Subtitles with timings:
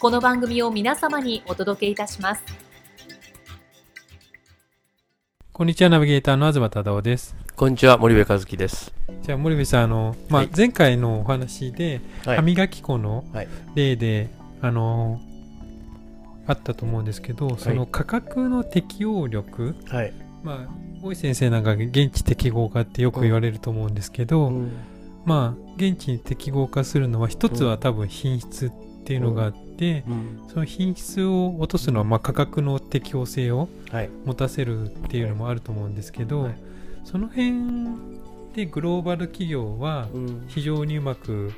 [0.00, 2.42] この番組を皆様にお届けいたします。
[5.52, 7.34] こんにちは、ナビゲーターの東忠夫です。
[7.56, 8.92] こんにちは、森部和樹です。
[9.22, 13.24] じゃあ、森部さん、あの、まあ、前回のお話で、はい、歯磨き粉の
[13.74, 15.20] 例で、はい、あの、
[16.46, 20.12] あったと思うんですけど、その価格の適応力、はい、
[20.44, 20.68] まあ、
[21.02, 24.70] 大井先生なんか現地適合化ってよく言われると思うんですけど、うん、
[25.24, 28.70] まあ、現地に適合化するのは、一つは多分品質っ
[29.08, 30.04] ていうのがあって、
[30.52, 33.70] その品質を落とすのは、まあ、価格の適応性を
[34.26, 36.58] 持たせるっていうのもあると思うんですけど、はい、
[37.04, 37.54] その辺
[38.54, 40.08] でグローバル企業は
[40.48, 41.54] 非常にうまく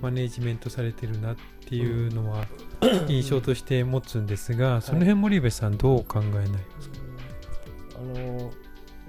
[0.00, 2.46] マネジメントされてるなっていうのは
[3.06, 6.96] 印象として持つんですが、その辺森部さんどうお考えになりますか、
[7.96, 8.50] あの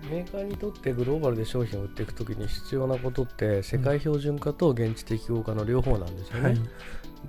[0.09, 6.43] メーカーにとってグローバルで商品を売っていくときに必要なことって世界標準化と現地適合化の両方なんですよね。
[6.43, 6.59] はい、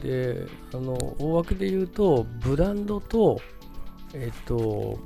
[0.03, 3.41] であの大枠で言うとブランドと,、
[4.15, 4.99] えっと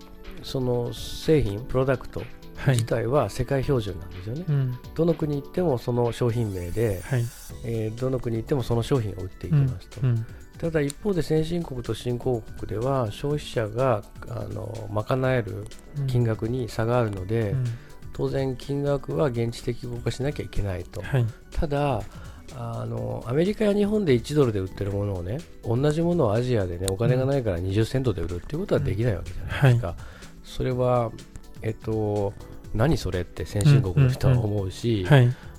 [0.42, 2.22] その製品プロダクト
[2.68, 7.24] 自体は世界標準なんですよね、はいうん、どの国行ってもその商品名で、はい、
[7.64, 10.10] えー、どの国行ってもその商品を売っていきますと、うん。
[10.10, 10.26] うん、
[10.60, 15.64] ただ一方で先進国と新興国では消費者があの賄える
[16.06, 17.54] 金額に差があるので、
[18.12, 22.02] 当然金額は現地的合化しなきゃいけないと、はい、ただ
[22.54, 29.96] あのアメリカや日本で1ドルで売ってるものをね同じものをアジアでねお金がないから20セントで売るっていうことはできないわけじゃないですか、はい、
[30.44, 31.10] それは
[31.62, 32.34] えっと
[32.74, 35.06] 何それって先進国の人は思うし、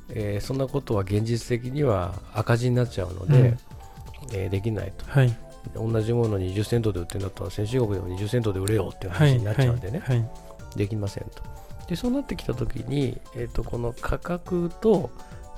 [0.09, 3.57] えそんなことは現実的には赤字になっちゃうので、うん、
[4.33, 5.33] えー、できないと、はい、
[5.75, 11.43] 同じものを20セントで売ってるんだったら先進国でも20セントで売れよっていう話になっちゃうんでね、はいはい、できませんと。
[11.87, 15.11] でそうなってきた時に、えーとこの価格と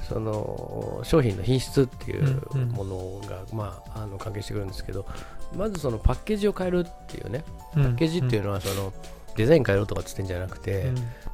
[0.08, 2.42] その商品の品質っていう
[2.74, 5.06] ものが、まあ、あの関係してくるんですけど
[5.56, 7.44] まずそのパッケージを変えるっていうね。
[7.74, 8.94] パッケージっていうのはその
[9.36, 10.92] デザイン変えろとかつってんじゃなくて、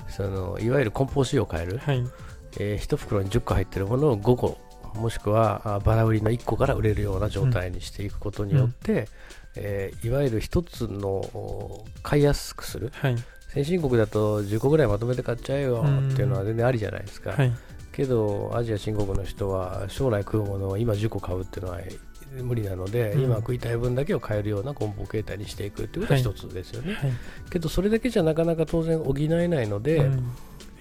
[0.08, 2.04] そのいわゆる梱包仕様を変える、はい、
[2.60, 4.58] えー、1袋に10個入ってるものを5個
[4.96, 9.08] もしくはバラ売りの1個から売れるような状態にしていくことによって、うん、
[9.56, 13.16] えー、いわゆる1つの買いやすくする、はい、
[13.50, 17.32] 先進国だと10個ぐらいまとめて買っちゃえよっていうのは全然ありじゃないですか。
[17.32, 17.52] はい。
[17.92, 21.80] けどアジア新国の人は将来食うものを今10個買うっていうのは
[22.44, 27.18] 無理なので、うん、今食いたい分だけを買えるような梱包形態にしていくっていうことは一つですよね、はいはい、
[27.50, 30.32] けどそれだけじゃなかなか当然補えないので、うん、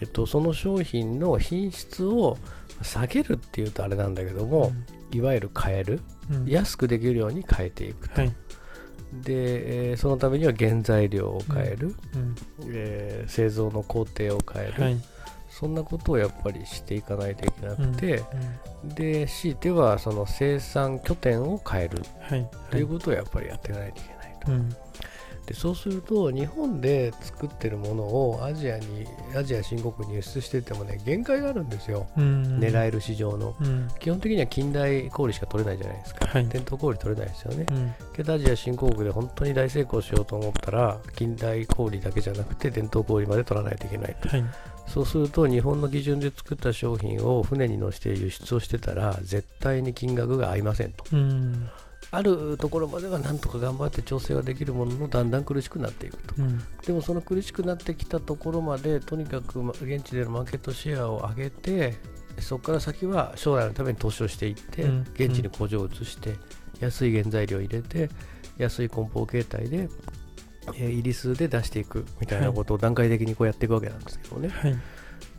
[0.01, 2.39] えっと、その商品の品質を
[2.83, 4.72] 下げるっていうとあれなんだけども、
[5.12, 6.00] うん、いわゆる変える、
[6.47, 8.21] 安くできるように変えていくと。
[8.21, 8.34] はい。
[9.12, 12.34] で、えー、そのためには原材料を変える、うん。
[12.66, 15.00] えー、製造の工程を変える、はい、
[15.50, 18.25] そんなことをやっぱりしていかないといけなくて、
[18.83, 18.91] うん。
[18.91, 24.88] うん、で強いてはその生産拠点を変える、はい、ということをやっぱりやっていかないといけないと。
[25.48, 44.44] うんでそうすると日本で作ってるものをアジアにアジア新国に輸出しててもね限界があるんですよ、うん、狙える市場の、うん、基本的には近代小売しか取れないじゃないですか、はい、伝統小売取れないですよね、うん、けどアジア新興国で本当に大成功しようと思ったら近代小売だけじゃなくて伝統小売まで取らないといけないと、はい、
[44.86, 51.04] そうすると日本の基準で作った商品を船に乗せて輸出をしてたら絶対に金額が合いませんと。
[52.10, 61.97] あるところまではなんとか頑張って調整はできるもののだんだん苦しくなっていくと、うん、でもその苦しくなってきたところまでとにかく現地でのマーケットシェアを上げて
[62.41, 66.37] そこから先は将来のために投資をしていって、うん、現地に工場を移して、
[66.81, 68.11] 安い原材料を入れて
[68.59, 69.89] 安い梱包形態で、
[70.77, 74.77] えー、入り数で出していくみたいなことを段階的にこうやっていくわけなんですけどね、はい、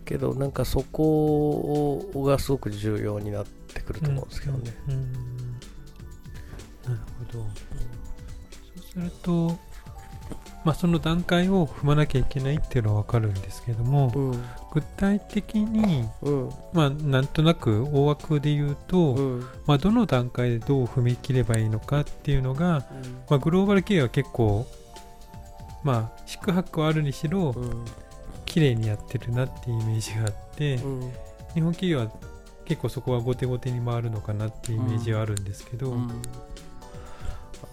[0.05, 4.73] けどなんかそこがすごく重要になってくると思うんですけどね。
[4.89, 4.93] うん。
[4.93, 5.38] なるほ
[7.31, 7.39] ど。
[7.39, 7.45] そ
[8.79, 9.57] うすると、
[10.63, 14.43] まあ、その段階を踏まなきゃいけないっていうのは分かるんですけども、うん、
[14.73, 22.85] 具体的に、うん、まあ、なんとなく大枠で言うと、うん、まあ、どの段階でどう踏み切ればいいのかっていうのが、
[23.29, 24.67] まあ、グローバル企業は結構、
[25.83, 27.55] まあ、宿泊はあるにしろ、
[28.45, 30.77] 綺麗にやってるなっていうイメージがあって、
[31.53, 32.11] 日本企業は
[32.65, 35.95] 結構そこは後手後手に回るのかなっていうイメージはあるんですけど、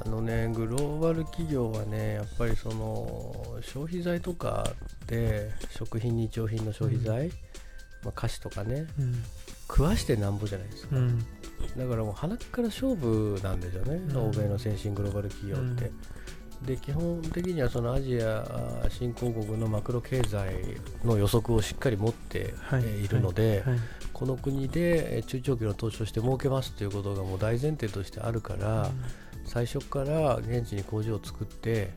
[0.04, 4.66] あのねグローバル企業はねやっぱりその消費財とか
[5.06, 7.32] で食品日用品の消費財、うん、
[8.04, 9.14] まあ、菓子とかね、うん、
[9.68, 11.24] 食わしてなんぼじゃないですか、うん、だ
[11.88, 15.90] からもう鼻から勝負なんですよね、欧米の先進グローバル企業って。
[16.64, 20.54] で基本的にはそのアジア新興国のマクロ経済
[21.04, 22.54] の予測をしっかり持って
[23.04, 23.08] い。
[23.08, 23.58] るので、はい。
[23.58, 23.70] はい。
[23.72, 23.78] はい、
[24.12, 28.90] この国で中長期の投資をして儲けますということがもう大前提としてあるから、
[29.46, 31.90] 最初から現地に工場を作って、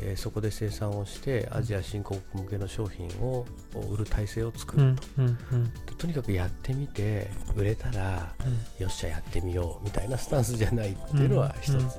[0.00, 3.44] えー、そこで生産をしてアジア新興国向けの商品を
[3.92, 11.98] 売る体制を作ると、うんうんうん、とにかくやってみて売れたら、うん、よっしゃやってみようみたいなスタンスじゃないっていうのは一つ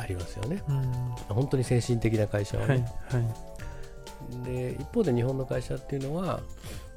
[0.00, 0.76] ありますよね、うん。
[0.76, 0.84] うん、
[1.28, 3.28] 本当に先進的な会社はね、はいは
[4.42, 6.40] い、で一方で日本の会社っていうのは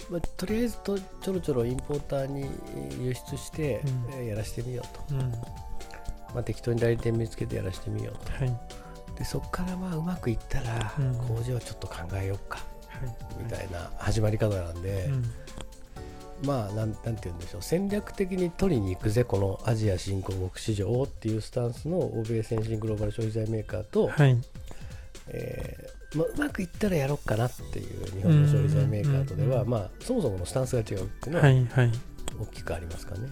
[0.10, 2.50] まあ、とりあえずとちょろちょろインポーターに
[3.00, 3.82] 輸出して、
[4.28, 5.16] やらせてみようと、
[6.34, 8.60] まあ、適当に代理店見つけてやらせてみようと、はい、
[9.18, 10.94] でそこからまあうまくいったら、
[11.28, 12.60] 工場ちょっと考えようか、
[13.40, 15.10] みたいな始まり方なんで、
[16.44, 17.62] まあなんなんて言うんでしょう。
[17.62, 24.38] 戦略的に取りに行くぜこのアジア新興国市場をっていうスタンスの欧米先進グローバル消費財メーカーと、はい、
[25.28, 31.90] えー、まあ、うまくいったらやろうかなっていう日本の消費財メーカーとでは、まあ、そもそものスタンスが違うっていうのは
[32.40, 33.28] 大きくありますかね。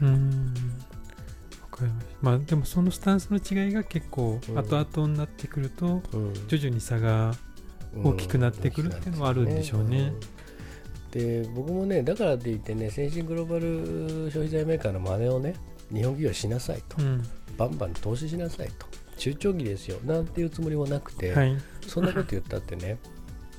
[1.79, 2.13] かりました。
[2.21, 6.01] まあでもそのスタンスの違いが結構後々になってくると、
[6.47, 7.33] 徐々に差が
[8.03, 10.13] 大きくなってくるっていうのはあるんでしょうね。
[11.11, 15.55] で僕もねだからといってね先進グローバル消費財メーカーの真似をね
[15.91, 17.23] 日本企業しなさいと、うん、
[17.57, 18.85] バンバン投資しなさいと。
[19.17, 19.97] 中長期ですよ。
[20.05, 22.97] なんていうつもりもなくて、はい、そんなこと言ったってね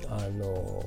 [0.07, 0.83] あの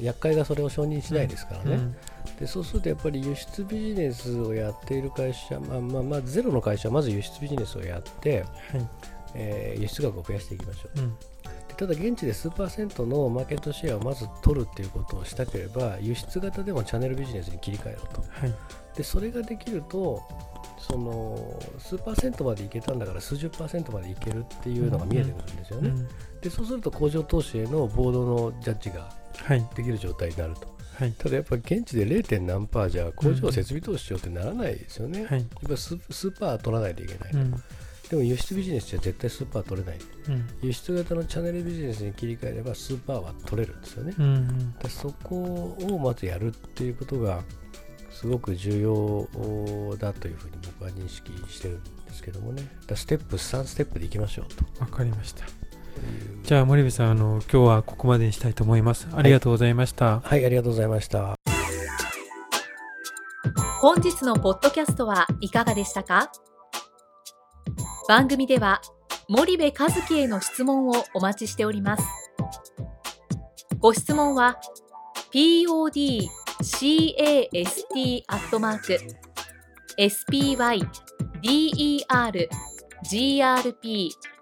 [0.00, 1.96] 厄介がそれを承認しないですからね、うん
[2.38, 8.46] でそうするとやっぱり輸出ビジネスをやっている会社、まあまあ、まあゼロの会社はまず輸出ビジネスをやって、はい。
[9.34, 11.16] えー、輸出額を増やしていきましょう、うん、
[11.76, 18.54] ただ現地で数パーセントのマーケットシェアをまず取るっていうことをしたければ輸出型でもチャンネルビジネスに切り替えろと、はい、
[18.94, 20.22] でそれができると
[20.78, 25.98] その数パーセントまでいけたんだから数十パーセントまでいけるっていうのが見えてくるんですよね、うん。
[25.98, 26.08] うん、
[26.42, 29.08] でそうすると工場投資へのボードのジャッジが
[29.74, 30.68] できる状態になると、はい、
[31.10, 32.40] ただやっぱ現地で 0.
[32.40, 37.50] 何パーじゃ工場設備投資しようってならないですよね、うん、やっぱスーパー取らないといけない、うん、
[38.10, 44.28] でも輸出ビジネスじゃ絶対スーパー取れない、うん、輸出型のチャンネルビジネスに切り替えればスーパーは取れるんですよね、うんう
[44.86, 47.42] ん、そこをまずやるっていうことが
[48.10, 52.62] すごく重要だというふうに僕は認識してるんですけどもね。
[52.94, 54.64] ステップ3ステップでいきましょうと。
[54.80, 55.46] わかりました
[56.42, 59.08] じゃあ森部さんあの今日はここまでにしたいと思います。
[59.14, 61.34] ありがとうございました、はい、はい、ありがとうございました。
[63.80, 66.30] 本日のポッドキャストはいかがでしたか？
[68.08, 68.80] 番組では
[69.28, 72.04] 森部和樹への質問をお待ちしております。
[73.78, 74.60] ご質問は
[75.32, 76.12] podcast
[78.28, 78.98] アットマーク
[79.98, 80.88] spydergrp